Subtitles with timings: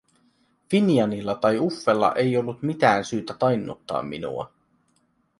[0.69, 4.53] Finianilla tai Uffella ei ollut mitään syytä tainnuttaa minua.